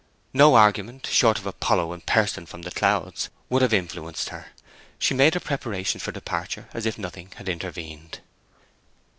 [0.33, 4.47] No argument, short of Apollo in person from the clouds, would have influenced her.
[4.97, 8.19] She made her preparations for departure as if nothing had intervened.